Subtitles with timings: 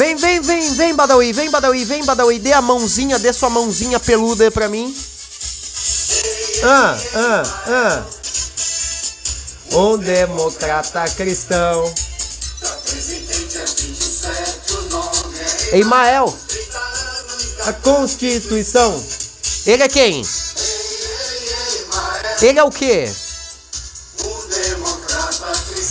[0.00, 2.38] Vem, vem, vem, vem, Badawi, vem, Badawi, vem, Badawi.
[2.38, 4.96] Dê a mãozinha, dê sua mãozinha peluda aí pra mim.
[6.64, 8.06] Ah, ah, ah.
[9.76, 11.84] Um democrata cristão.
[15.72, 16.34] Emael,
[17.66, 19.04] a Constituição.
[19.66, 20.22] Ele é quem?
[22.40, 23.12] Ele é o quê?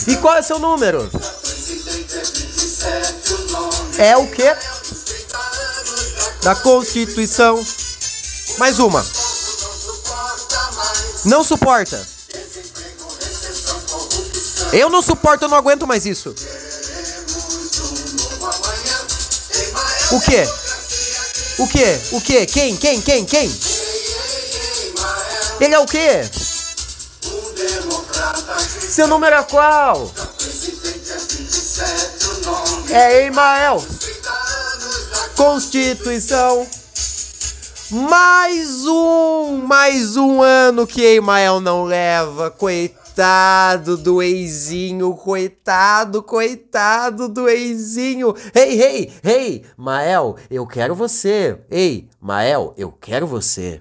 [0.08, 1.08] E qual é seu número?
[4.00, 4.56] É o quê?
[6.42, 7.62] Da Constituição.
[8.56, 9.04] Mais uma.
[11.26, 12.02] Não suporta.
[14.72, 16.34] Eu não suporto, eu não aguento mais isso.
[20.12, 20.48] O quê?
[21.58, 22.00] O quê?
[22.12, 22.46] O quê?
[22.46, 22.76] Quem?
[22.78, 23.02] Quem?
[23.02, 23.26] Quem?
[23.26, 23.60] Quem?
[25.60, 26.22] Ele é o quê?
[28.88, 30.10] Seu número é qual?
[32.92, 33.84] É Emael.
[35.36, 36.66] Constituição.
[37.90, 42.50] Mais um, mais um ano que Emael não leva.
[42.50, 48.34] Coitado do eizinho, coitado, coitado do eizinho.
[48.54, 51.60] Ei, ei, ei, Mael, eu quero você.
[51.70, 53.80] Ei, Mael, eu quero você.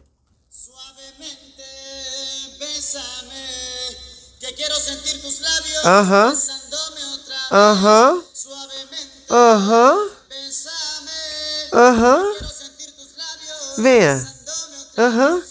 [5.86, 6.33] Aham.
[7.52, 8.28] Aham.
[9.30, 10.09] Aham.
[11.72, 12.33] Aham.
[13.77, 14.27] Venha.
[14.97, 15.41] Aham.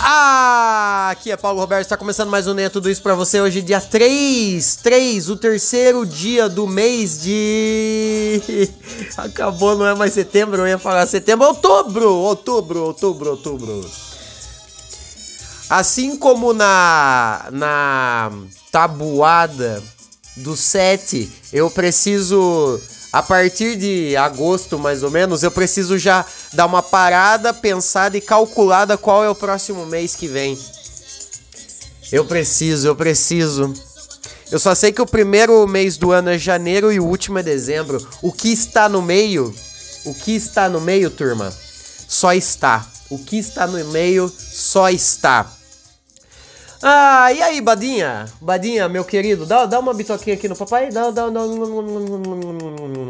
[0.00, 3.60] Ah, aqui é Paulo Roberto, está começando mais um Nem Tudo Isso pra você hoje,
[3.60, 8.70] dia 3, 3, o terceiro dia do mês de...
[9.18, 13.90] Acabou, não é mais setembro, eu ia falar setembro, outubro, outubro, outubro, outubro.
[15.68, 18.32] Assim como na, na
[18.70, 19.82] tabuada
[20.38, 22.80] do 7, eu preciso,
[23.12, 28.20] a partir de agosto mais ou menos, eu preciso já dar uma parada, pensada e
[28.20, 30.58] calculada qual é o próximo mês que vem.
[32.10, 33.72] Eu preciso, eu preciso.
[34.50, 37.42] Eu só sei que o primeiro mês do ano é janeiro e o último é
[37.42, 38.06] dezembro.
[38.22, 39.54] O que está no meio?
[40.06, 41.52] O que está no meio, turma?
[42.08, 42.86] Só está.
[43.10, 45.52] O que está no meio só está.
[46.82, 48.26] Ah, e aí, Badinha?
[48.40, 50.90] Badinha, meu querido, dá, dá uma bitoquinha aqui no papai.
[50.90, 51.40] Dá, dá, dá.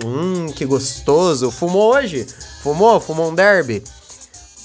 [0.06, 1.50] Hum, que gostoso.
[1.50, 2.26] Fumou hoje?
[2.62, 2.98] Fumou?
[2.98, 3.84] Fumou um derby?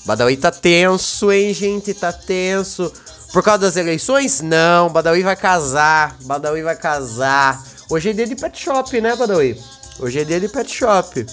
[0.06, 1.94] Badawi tá tenso, hein, gente?
[1.94, 2.91] Tá tenso.
[3.34, 4.41] Por causa das eleições?
[4.41, 6.16] Não, Badawi vai casar.
[6.24, 7.62] Badawi vai casar.
[7.90, 9.59] Hoje é dia de pet shop, né, Badawi?
[10.00, 11.25] Hoje é dia de pet shop.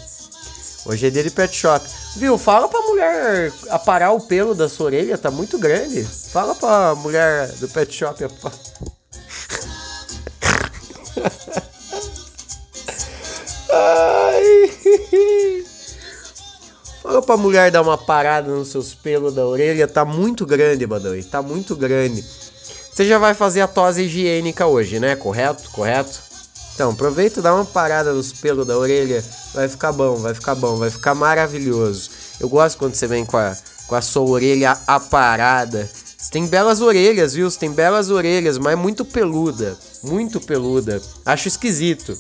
[0.87, 1.87] Hoje é dia de pet shop.
[2.17, 2.39] Viu?
[2.39, 6.05] Fala pra mulher aparar o pelo da sua orelha, tá muito grande.
[6.05, 8.25] Fala pra mulher do pet shop.
[13.73, 14.71] Ai.
[17.03, 21.23] Fala pra mulher dar uma parada nos seus pelos da orelha, tá muito grande, Badawi,
[21.25, 22.25] tá muito grande.
[22.93, 25.15] Você já vai fazer a tosse higiênica hoje, né?
[25.17, 25.71] Correto?
[25.71, 26.30] Correto?
[26.81, 29.23] Então, aproveita dá uma parada nos pelos da orelha.
[29.53, 32.09] Vai ficar bom, vai ficar bom, vai ficar maravilhoso.
[32.41, 33.55] Eu gosto quando você vem com a,
[33.87, 35.87] com a sua orelha aparada.
[36.17, 37.51] Você tem belas orelhas, viu?
[37.51, 39.77] Você tem belas orelhas, mas muito peluda.
[40.03, 41.03] Muito peluda.
[41.27, 42.17] Acho esquisito.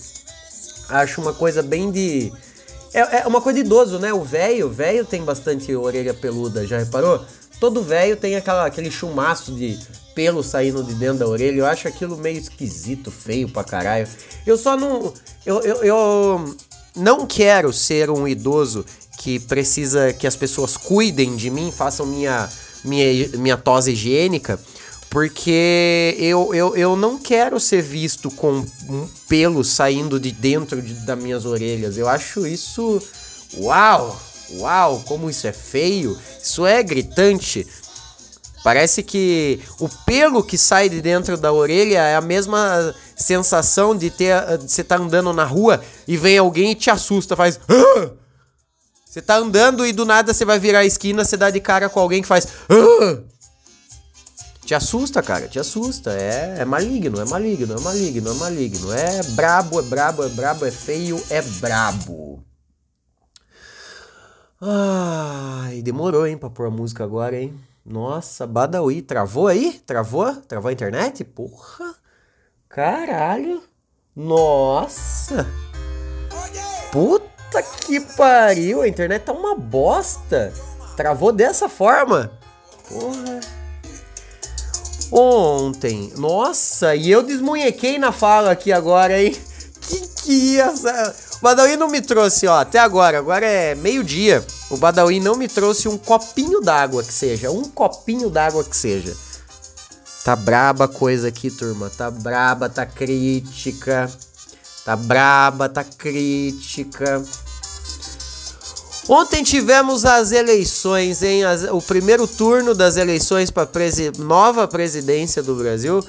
[0.90, 2.30] Acho uma coisa bem de.
[2.92, 4.12] É, é uma coisa de idoso, né?
[4.12, 7.24] O velho, velho tem bastante orelha peluda, já reparou?
[7.58, 9.78] Todo velho tem aquela, aquele chumaço de
[10.20, 11.60] pelo saindo de dentro da orelha.
[11.60, 14.06] Eu acho aquilo meio esquisito, feio pra caralho.
[14.46, 15.14] Eu só não.
[15.46, 16.56] Eu, eu, eu
[16.94, 18.84] não quero ser um idoso
[19.16, 22.46] que precisa que as pessoas cuidem de mim, façam minha,
[22.84, 24.60] minha, minha tosse higiênica,
[25.08, 30.92] porque eu, eu, eu não quero ser visto com um pelo saindo de dentro de,
[30.92, 31.96] das minhas orelhas.
[31.96, 33.02] Eu acho isso.
[33.56, 34.20] Uau!
[34.58, 36.18] Uau, como isso é feio!
[36.42, 37.66] Isso é gritante.
[38.62, 44.10] Parece que o pelo que sai de dentro da orelha é a mesma sensação de
[44.10, 48.10] ter de você tá andando na rua e vem alguém e te assusta, faz ah!
[49.04, 51.88] Você tá andando e do nada você vai virar a esquina, você dá de cara
[51.88, 53.22] com alguém que faz ah!
[54.70, 56.12] Te assusta, cara, te assusta.
[56.12, 58.92] É, é maligno, é maligno, é maligno, é maligno.
[58.92, 62.44] É brabo, é brabo, é brabo, é feio, é brabo.
[64.60, 67.52] Ai, demorou, hein, pra pôr a música agora, hein?
[67.90, 69.72] Nossa, Badawi, travou aí?
[69.84, 70.32] Travou?
[70.46, 71.24] Travou a internet?
[71.24, 71.92] Porra!
[72.68, 73.60] Caralho!
[74.14, 75.44] Nossa!
[76.92, 78.82] Puta que pariu!
[78.82, 80.52] A internet tá uma bosta!
[80.96, 82.30] Travou dessa forma?
[82.88, 83.40] Porra!
[85.10, 89.36] Ontem, nossa, e eu desmunhequei na fala aqui agora, hein?
[89.80, 90.70] Que que ia.
[90.70, 94.46] O Badawi não me trouxe, ó, até agora, agora é meio-dia.
[94.70, 99.16] O Badawi não me trouxe um copinho d'água que seja, um copinho d'água que seja.
[100.24, 101.90] Tá braba a coisa aqui, turma.
[101.90, 104.10] Tá braba, tá crítica.
[104.84, 107.22] Tá braba, tá crítica.
[109.08, 111.42] Ontem tivemos as eleições, hein?
[111.44, 116.04] As, o primeiro turno das eleições para presi nova presidência do Brasil.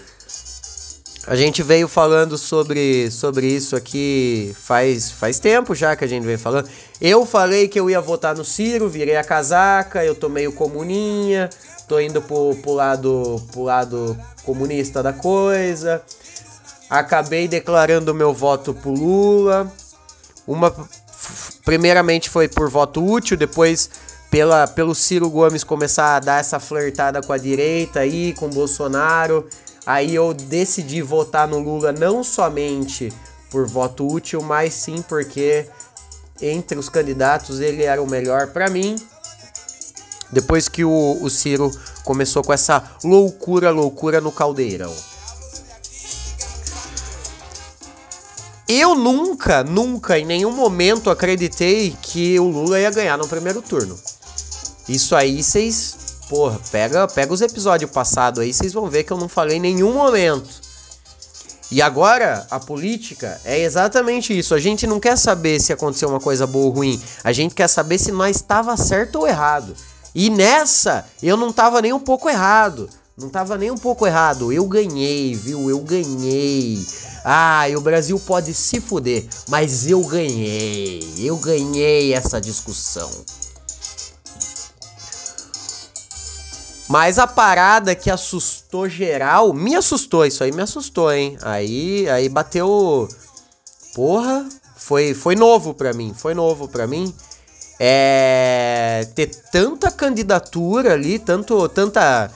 [1.28, 6.26] A gente veio falando sobre, sobre isso aqui faz, faz tempo já que a gente
[6.26, 6.68] vem falando.
[7.00, 11.48] Eu falei que eu ia votar no Ciro, virei a casaca, eu tô meio comuninha,
[11.88, 16.02] tô indo pro, pro, lado, pro lado comunista da coisa.
[16.90, 19.72] Acabei declarando meu voto pro Lula.
[20.48, 20.74] Uma
[21.64, 23.90] primeiramente foi por voto útil, depois
[24.32, 29.48] pela, pelo Ciro Gomes começar a dar essa flertada com a direita aí, com Bolsonaro.
[29.86, 33.12] Aí eu decidi votar no Lula não somente
[33.50, 35.68] por voto útil, mas sim porque
[36.42, 38.96] entre os candidatos ele era o melhor para mim.
[40.32, 41.72] Depois que o, o Ciro
[42.04, 44.94] começou com essa loucura, loucura no caldeirão.
[48.68, 54.00] Eu nunca, nunca, em nenhum momento acreditei que o Lula ia ganhar no primeiro turno.
[54.88, 55.98] Isso aí vocês,
[56.32, 59.60] porra, pega, pega os episódios passados aí, vocês vão ver que eu não falei em
[59.60, 60.50] nenhum momento.
[61.70, 64.56] E agora, a política é exatamente isso.
[64.56, 67.02] A gente não quer saber se aconteceu uma coisa boa ou ruim.
[67.22, 69.76] A gente quer saber se nós estava certo ou errado.
[70.16, 72.90] E nessa, eu não estava nem um pouco errado.
[73.18, 74.54] Não estava nem um pouco errado.
[74.54, 75.70] Eu ganhei, viu?
[75.70, 76.86] Eu ganhei.
[77.26, 81.02] Ah, e o Brasil pode se fuder, mas eu ganhei.
[81.18, 83.10] Eu ganhei essa discussão.
[86.92, 91.38] Mas a parada que assustou geral, me assustou, isso aí me assustou, hein?
[91.42, 93.08] Aí, aí bateu.
[93.96, 94.46] Porra,
[94.76, 97.16] foi, foi novo pra mim, foi novo pra mim.
[97.80, 99.08] É.
[99.16, 102.30] Ter tanta candidatura ali, tanto, tanta,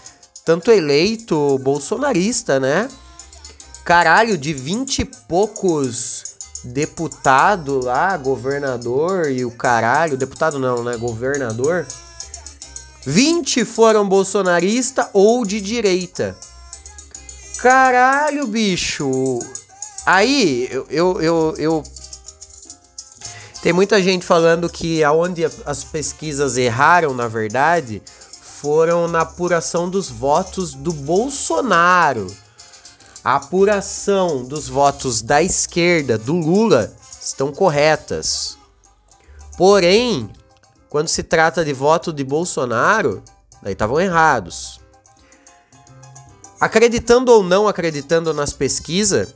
[0.45, 2.87] tanto eleito bolsonarista, né?
[3.83, 10.95] Caralho, de vinte e poucos deputado lá, governador e o caralho, deputado não, né?
[10.95, 11.85] Governador.
[13.05, 16.35] 20 foram bolsonarista ou de direita.
[17.59, 19.39] Caralho, bicho.
[20.05, 21.83] Aí, eu, eu, eu, eu,
[23.61, 28.01] Tem muita gente falando que aonde as pesquisas erraram, na verdade,
[28.61, 32.27] foram na apuração dos votos do Bolsonaro
[33.25, 38.55] a apuração dos votos da esquerda do Lula estão corretas.
[39.57, 40.29] Porém,
[40.95, 43.21] quando se trata de voto de Bolsonaro,
[43.61, 44.79] daí estavam errados.
[46.57, 49.27] Acreditando ou não acreditando nas pesquisas,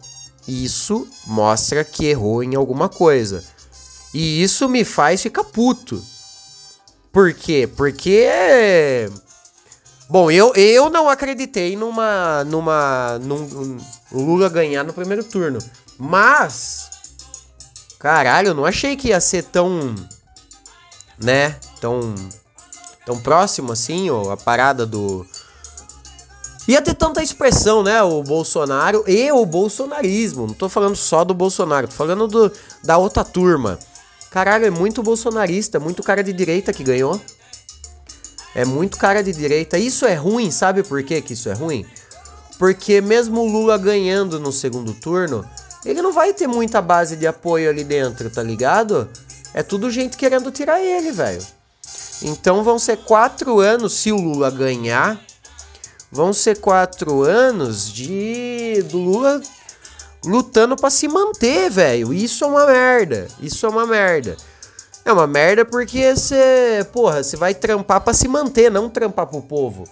[0.47, 3.43] isso mostra que errou em alguma coisa.
[4.13, 6.01] E isso me faz ficar puto.
[7.11, 7.69] Por quê?
[7.75, 9.09] Porque
[10.09, 12.41] Bom, eu, eu não acreditei numa.
[12.45, 13.19] numa.
[13.19, 13.77] num
[14.09, 15.59] Lula ganhar no primeiro turno.
[15.97, 16.89] Mas.
[17.99, 19.93] Caralho, eu não achei que ia ser tão.
[21.21, 21.55] Né?
[21.79, 22.15] Tão.
[23.05, 25.25] Tão próximo assim, ó, a parada do.
[26.67, 28.03] Ia ter tanta expressão, né?
[28.03, 30.45] O Bolsonaro e o bolsonarismo.
[30.45, 32.51] Não tô falando só do Bolsonaro, tô falando do,
[32.83, 33.79] da outra turma.
[34.29, 37.19] Caralho, é muito bolsonarista, muito cara de direita que ganhou.
[38.53, 39.79] É muito cara de direita.
[39.79, 41.85] Isso é ruim, sabe por quê que isso é ruim?
[42.59, 45.43] Porque mesmo o Lula ganhando no segundo turno,
[45.83, 49.09] ele não vai ter muita base de apoio ali dentro, tá ligado?
[49.53, 51.45] É tudo gente querendo tirar ele, velho.
[52.21, 55.19] Então vão ser quatro anos, se o Lula ganhar,
[56.11, 59.41] vão ser quatro anos de do Lula
[60.25, 62.13] lutando para se manter, velho.
[62.13, 63.27] Isso é uma merda.
[63.39, 64.35] Isso é uma merda.
[65.05, 69.41] É uma merda porque você, porra, você vai trampar para se manter, não trampar pro
[69.41, 69.85] povo.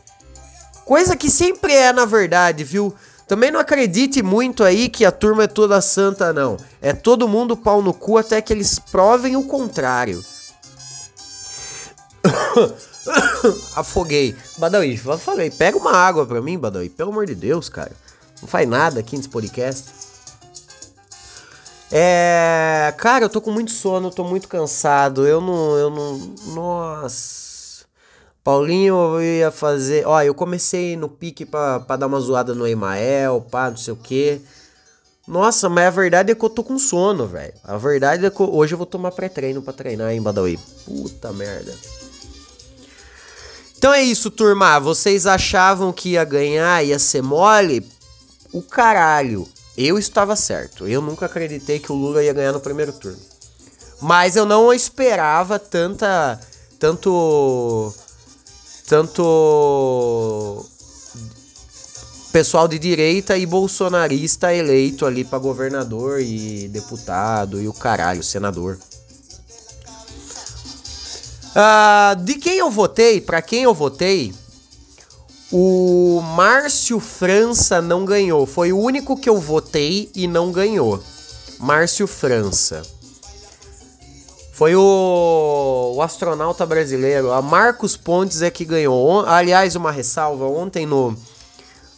[0.86, 2.94] Coisa que sempre é, na verdade, viu?
[3.28, 6.56] Também não acredite muito aí que a turma é toda santa, não.
[6.82, 10.24] É todo mundo pau no cu até que eles provem o contrário.
[13.76, 14.36] Afoguei.
[14.58, 16.90] Badawi, falei, pega uma água pra mim, Badawi.
[16.90, 17.92] Pelo amor de Deus, cara.
[18.42, 19.98] Não faz nada aqui nesse podcast.
[21.92, 22.94] É.
[22.98, 25.28] Cara, eu tô com muito sono, tô muito cansado.
[25.28, 25.78] Eu não.
[25.78, 26.18] Eu não.
[26.54, 27.47] Nossa.
[28.48, 30.08] Paulinho eu ia fazer.
[30.08, 33.92] Ó, eu comecei no pique pra, pra dar uma zoada no Emael, pá, não sei
[33.92, 34.42] o que.
[35.28, 37.54] Nossa, mas a verdade é que eu tô com sono, velho.
[37.62, 40.58] A verdade é que hoje eu vou tomar pré-treino pra treinar em Badawi.
[40.86, 41.76] Puta merda.
[43.78, 44.80] Então é isso, turma.
[44.80, 47.86] Vocês achavam que ia ganhar, ia ser mole?
[48.54, 49.46] O caralho.
[49.78, 50.88] Eu estava certo.
[50.88, 53.20] Eu nunca acreditei que o Lula ia ganhar no primeiro turno.
[54.02, 56.40] Mas eu não esperava tanta.
[56.80, 57.94] Tanto.
[58.88, 60.66] Tanto.
[62.32, 68.78] Pessoal de direita e bolsonarista eleito ali para governador e deputado e o caralho, senador.
[71.52, 74.34] Uh, de quem eu votei, para quem eu votei,
[75.52, 78.46] o Márcio França não ganhou.
[78.46, 81.04] Foi o único que eu votei e não ganhou.
[81.60, 82.84] Márcio França.
[84.58, 87.32] Foi o, o astronauta brasileiro.
[87.32, 89.24] A Marcos Pontes é que ganhou.
[89.24, 90.46] Aliás, uma ressalva.
[90.48, 91.16] Ontem no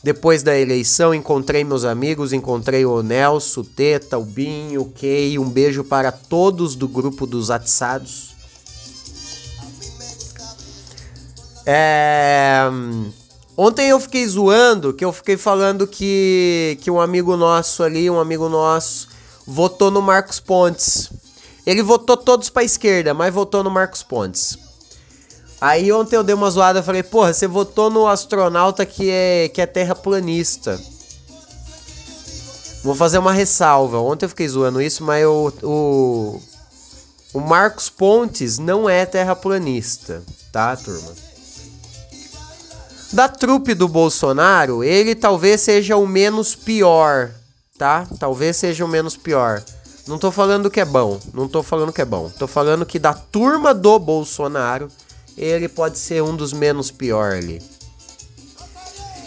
[0.03, 5.39] depois da eleição, encontrei meus amigos, encontrei o Nelson, o Teta, o Binho, o Key.
[5.39, 8.35] Um beijo para todos do grupo dos atiçados.
[11.65, 12.63] É...
[13.55, 18.19] Ontem eu fiquei zoando, que eu fiquei falando que, que um amigo nosso ali, um
[18.19, 19.07] amigo nosso,
[19.47, 21.09] votou no Marcos Pontes.
[21.65, 24.57] Ele votou todos pra esquerda, mas votou no Marcos Pontes.
[25.61, 29.61] Aí ontem eu dei uma zoada, falei, porra, você votou no astronauta que é, que
[29.61, 30.79] é terraplanista.
[32.83, 33.99] Vou fazer uma ressalva.
[33.99, 36.41] Ontem eu fiquei zoando isso, mas eu, o,
[37.33, 41.13] o Marcos Pontes não é terraplanista, tá, turma?
[43.11, 47.31] Da trupe do Bolsonaro, ele talvez seja o menos pior,
[47.77, 48.07] tá?
[48.19, 49.61] Talvez seja o menos pior.
[50.09, 52.29] Não tô falando que é bom, não tô falando que é bom.
[52.37, 54.89] Tô falando que da turma do Bolsonaro,
[55.37, 57.61] ele pode ser um dos menos pior ali.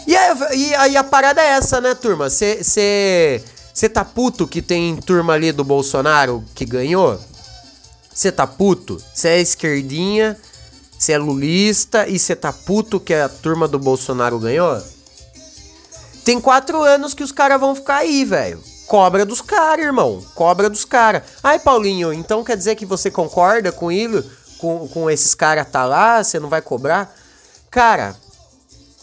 [0.05, 2.29] E aí, e a parada é essa, né, turma?
[2.29, 3.41] Você
[3.91, 7.19] tá puto que tem turma ali do Bolsonaro que ganhou?
[8.13, 9.01] Você tá puto?
[9.13, 10.37] Você é esquerdinha
[11.03, 14.81] você é lulista e você tá puto que a turma do Bolsonaro ganhou?
[16.23, 18.63] Tem quatro anos que os caras vão ficar aí, velho.
[18.93, 20.23] Cobra dos caras, irmão.
[20.35, 21.23] Cobra dos caras.
[21.43, 24.23] Ai, Paulinho, então quer dizer que você concorda com ele?
[24.59, 26.23] Com, com esses caras tá lá?
[26.23, 27.11] Você não vai cobrar?
[27.71, 28.15] Cara,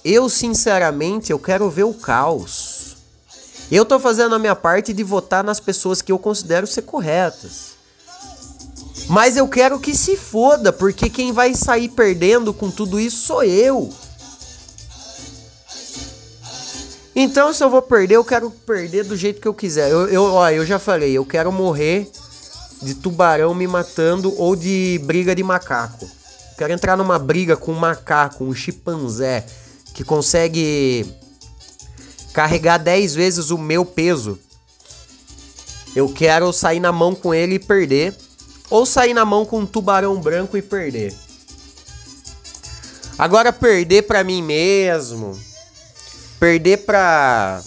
[0.05, 2.99] eu sinceramente eu quero ver o caos.
[3.69, 7.73] Eu tô fazendo a minha parte de votar nas pessoas que eu considero ser corretas.
[9.09, 13.43] Mas eu quero que se foda, porque quem vai sair perdendo com tudo isso sou
[13.43, 13.93] eu.
[17.15, 19.91] Então, se eu vou perder, eu quero perder do jeito que eu quiser.
[19.91, 22.11] Eu, eu, ó, eu já falei, eu quero morrer
[22.83, 26.05] de tubarão me matando ou de briga de macaco.
[26.05, 29.45] Eu quero entrar numa briga com um macaco, um chimpanzé,
[29.93, 31.05] que consegue
[32.33, 34.39] carregar 10 vezes o meu peso.
[35.95, 38.15] Eu quero sair na mão com ele e perder
[38.71, 41.13] ou sair na mão com um tubarão branco e perder.
[43.19, 45.39] Agora perder para mim mesmo,
[46.41, 47.63] perder para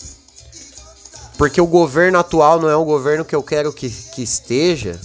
[1.37, 4.99] porque o governo atual não é o governo que eu quero que, que esteja.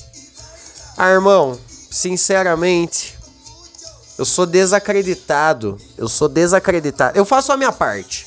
[0.96, 1.58] Ah, irmão,
[1.90, 3.16] sinceramente,
[4.18, 5.78] eu sou desacreditado.
[5.96, 7.16] Eu sou desacreditado.
[7.16, 8.26] Eu faço a minha parte.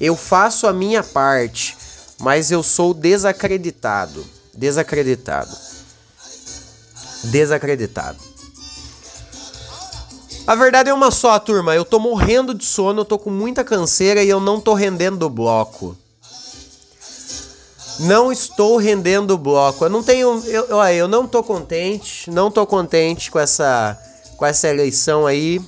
[0.00, 1.76] Eu faço a minha parte,
[2.20, 4.24] mas eu sou desacreditado.
[4.54, 5.56] Desacreditado
[7.24, 8.18] desacreditado.
[10.48, 11.74] A verdade é uma só, turma.
[11.74, 15.26] Eu tô morrendo de sono, eu tô com muita canseira e eu não tô rendendo
[15.26, 15.94] o bloco.
[18.00, 19.84] Não estou rendendo o bloco.
[19.84, 20.42] Eu não tenho.
[20.46, 22.30] Eu, olha, eu não tô contente.
[22.30, 24.00] Não tô contente com essa,
[24.38, 25.60] com essa eleição aí.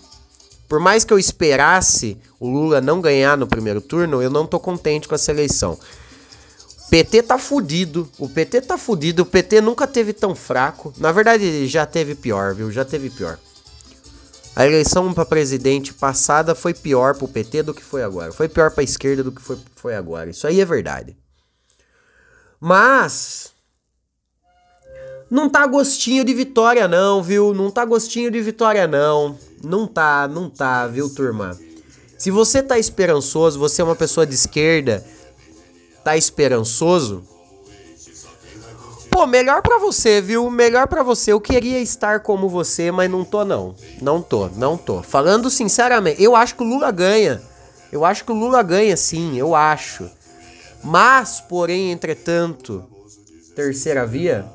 [0.66, 4.58] Por mais que eu esperasse o Lula não ganhar no primeiro turno, eu não tô
[4.58, 5.78] contente com essa eleição.
[6.88, 8.08] PT tá fudido.
[8.18, 9.24] O PT tá fudido.
[9.24, 10.90] O PT nunca teve tão fraco.
[10.96, 12.72] Na verdade, já teve pior, viu?
[12.72, 13.38] Já teve pior.
[14.54, 18.32] A eleição para presidente passada foi pior pro PT do que foi agora.
[18.32, 20.30] Foi pior pra esquerda do que foi, foi agora.
[20.30, 21.16] Isso aí é verdade.
[22.58, 23.52] Mas.
[25.30, 27.54] Não tá gostinho de vitória, não, viu?
[27.54, 29.38] Não tá gostinho de vitória, não.
[29.62, 31.56] Não tá, não tá, viu, turma?
[32.18, 35.04] Se você tá esperançoso, você é uma pessoa de esquerda
[36.02, 37.22] tá esperançoso,
[39.10, 40.48] pô, melhor para você, viu?
[40.50, 41.32] Melhor para você.
[41.32, 43.74] Eu queria estar como você, mas não tô não.
[44.00, 45.02] Não tô, não tô.
[45.02, 47.42] Falando sinceramente, eu acho que o Lula ganha.
[47.92, 50.08] Eu acho que o Lula ganha sim, eu acho.
[50.82, 52.84] Mas, porém, entretanto,
[53.54, 54.46] terceira via.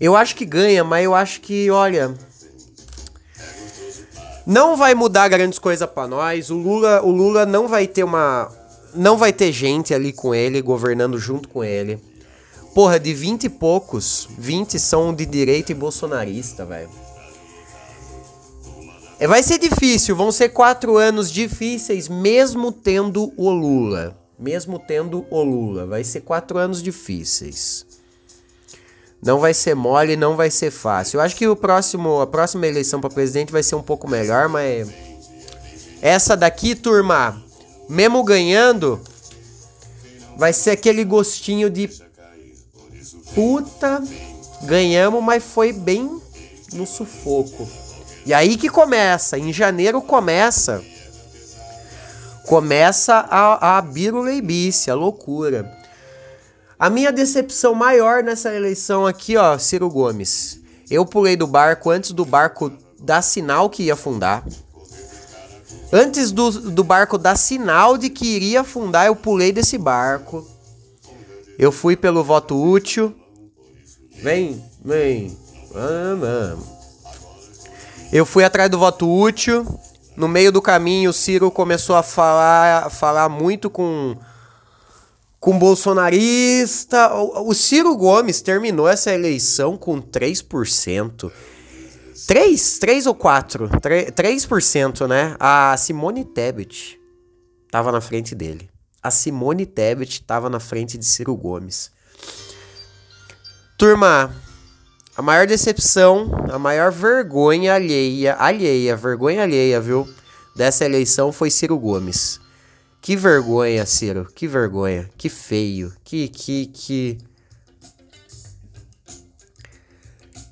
[0.00, 2.14] Eu acho que ganha, mas eu acho que, olha,
[4.50, 6.50] não vai mudar grandes coisas para nós.
[6.50, 8.50] O Lula, o Lula não vai ter uma
[8.92, 12.00] não vai ter gente ali com ele governando junto com ele.
[12.74, 16.90] Porra, de 20 e poucos, 20 são de direita e bolsonarista, velho.
[19.28, 24.16] Vai ser difícil, vão ser quatro anos difíceis, mesmo tendo o Lula.
[24.36, 25.86] mesmo tendo o Lula.
[25.86, 27.86] Vai ser quatro anos difíceis.
[29.22, 31.18] Não vai ser mole, não vai ser fácil.
[31.18, 34.48] Eu acho que o próximo, a próxima eleição para presidente vai ser um pouco melhor,
[34.48, 34.88] mas
[36.00, 37.42] essa daqui, turma,
[37.88, 39.00] mesmo ganhando,
[40.36, 41.90] vai ser aquele gostinho de
[43.34, 44.02] puta,
[44.62, 46.20] ganhamos, mas foi bem
[46.72, 47.68] no sufoco.
[48.24, 50.82] E aí que começa, em janeiro começa
[52.50, 55.70] começa a, a biruleibice, a loucura.
[56.80, 60.58] A minha decepção maior nessa eleição aqui, ó, Ciro Gomes.
[60.90, 64.42] Eu pulei do barco antes do barco dar sinal que ia afundar.
[65.92, 70.48] Antes do, do barco dar sinal de que iria afundar, eu pulei desse barco.
[71.58, 73.14] Eu fui pelo voto útil.
[74.22, 75.36] Vem, vem.
[78.10, 79.66] Eu fui atrás do voto útil.
[80.16, 84.16] No meio do caminho, o Ciro começou a falar, falar muito com
[85.40, 87.12] com bolsonarista.
[87.14, 91.32] O, Ciro Gomes terminou essa eleição com 3%.
[92.28, 92.78] 3?
[92.78, 93.68] 3 ou 4?
[93.68, 95.34] 3%, 3%, né?
[95.40, 97.00] A Simone Tebet
[97.70, 98.68] tava na frente dele.
[99.02, 101.90] A Simone Tebet tava na frente de Ciro Gomes.
[103.78, 104.30] Turma,
[105.16, 110.06] a maior decepção, a maior vergonha alheia, alheia, vergonha alheia, viu?
[110.54, 112.38] Dessa eleição foi Ciro Gomes.
[113.00, 114.28] Que vergonha, Ciro.
[114.34, 115.08] Que vergonha.
[115.16, 115.92] Que feio.
[116.04, 117.18] Que, que, que.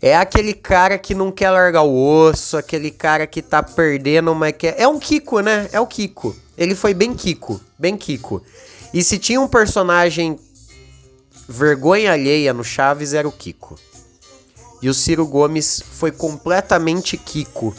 [0.00, 4.54] É aquele cara que não quer largar o osso, aquele cara que tá perdendo, mas
[4.56, 5.68] que é um Kiko, né?
[5.72, 6.34] É o Kiko.
[6.56, 8.42] Ele foi bem Kiko, bem Kiko.
[8.94, 10.38] E se tinha um personagem
[11.48, 13.76] vergonha alheia no Chaves era o Kiko.
[14.80, 17.74] E o Ciro Gomes foi completamente Kiko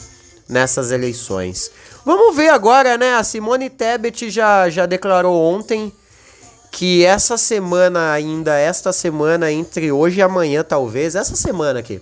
[0.47, 1.71] nessas eleições.
[2.05, 3.15] Vamos ver agora, né?
[3.15, 5.91] A Simone Tebet já, já declarou ontem
[6.71, 12.01] que essa semana ainda, esta semana, entre hoje e amanhã, talvez, essa semana aqui,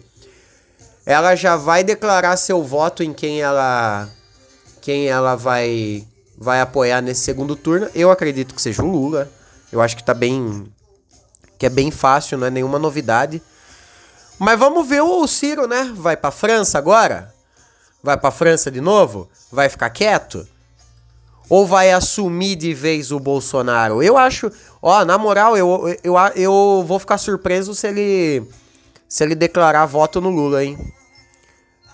[1.06, 4.10] ela já vai declarar seu voto em quem ela
[4.82, 6.06] quem ela vai
[6.38, 7.90] vai apoiar nesse segundo turno.
[7.96, 9.30] Eu acredito que seja o Lula.
[9.72, 10.72] Eu acho que tá bem
[11.58, 13.42] que é bem fácil, não é nenhuma novidade.
[14.38, 15.92] Mas vamos ver o Ciro, né?
[15.96, 17.34] Vai para França agora?
[18.04, 19.30] Vai para França de novo?
[19.52, 20.48] Vai ficar quieto?
[21.50, 24.04] Ou vai assumir de vez o Bolsonaro?
[24.04, 28.48] Eu acho, ó, na moral, eu, eu, eu, vou ficar surpreso se ele
[29.08, 30.78] se ele declarar voto no Lula, hein?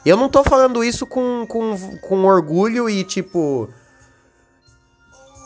[0.06, 3.70] Eu não tô falando isso com, com, com orgulho e tipo.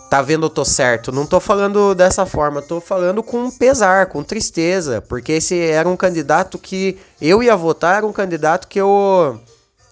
[0.10, 1.12] Tá vendo, eu tô certo.
[1.12, 2.62] Não tô falando dessa forma.
[2.62, 5.02] Tô falando com pesar, com tristeza.
[5.02, 9.40] Porque esse era um candidato que eu ia votar, era um candidato que eu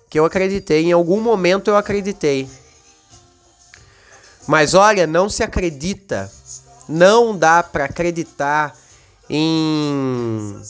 [0.10, 2.50] que eu acreditei, em algum momento eu acreditei.
[4.48, 6.32] Mas olha, não se acredita,
[6.88, 8.78] não dá para acreditar
[9.30, 10.62] em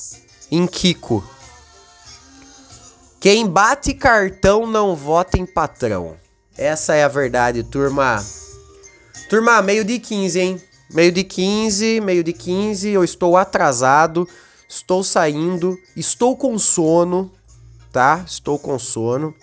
[0.52, 1.24] em Kiko.
[3.19, 6.15] Quem bate cartão não vota em patrão.
[6.58, 8.24] Essa é a verdade, turma.
[9.30, 10.62] Turma, meio de 15, hein?
[10.91, 14.30] Meio de 15, meio de 15, eu estou atrasado,
[14.69, 17.32] estou saindo, estou com sono
[17.96, 18.26] tá?
[18.28, 19.34] Estou com sono.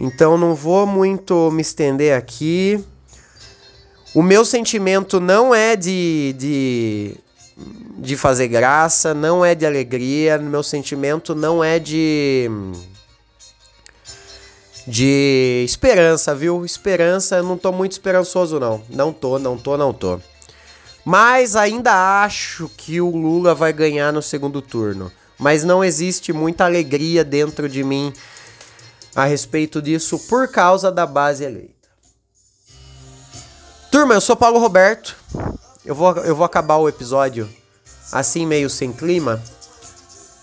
[0.00, 2.82] Então não vou muito me estender aqui.
[4.14, 7.16] O meu sentimento não é de, de,
[7.98, 12.48] de fazer graça, não é de alegria, meu sentimento não é de.
[14.86, 16.64] De esperança, viu?
[16.64, 18.82] Esperança, não tô muito esperançoso, não.
[18.88, 20.18] Não tô, não tô, não tô.
[21.04, 26.64] Mas ainda acho que o Lula vai ganhar no segundo turno mas não existe muita
[26.64, 28.12] alegria dentro de mim
[29.14, 31.74] a respeito disso por causa da base eleita.
[33.90, 35.16] Turma, eu sou Paulo Roberto.
[35.84, 37.48] Eu vou, eu vou acabar o episódio
[38.12, 39.40] assim, meio sem clima.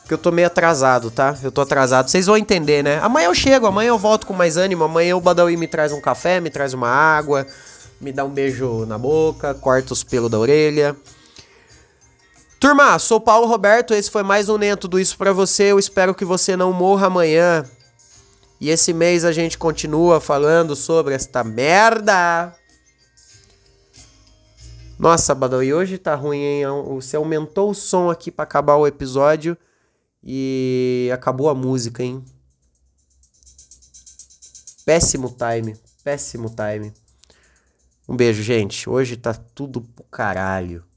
[0.02, 1.38] Porque eu tô meio atrasado, tá?
[1.44, 2.10] Eu tô atrasado.
[2.10, 3.00] Vocês vão entender, né?
[3.02, 4.84] Amanhã eu chego, amanhã eu volto com mais ânimo.
[4.84, 7.46] Amanhã o Badawi me traz um café, me traz uma água,
[8.00, 10.96] me dá um beijo na boca, corta os pelos da orelha.
[12.62, 15.72] Turma, sou Paulo Roberto, esse foi mais um Nem Tudo Isso para você.
[15.72, 17.66] Eu espero que você não morra amanhã.
[18.60, 22.56] E esse mês a gente continua falando sobre esta merda.
[25.00, 26.66] Nossa, Badawi, hoje tá ruim, hein?
[26.94, 29.58] Você aumentou o som aqui para acabar o episódio
[30.24, 32.24] e acabou a música, hein?
[34.86, 36.94] Péssimo time, péssimo time.
[38.08, 38.88] Um beijo, gente.
[38.88, 40.91] Hoje tá tudo pro caralho.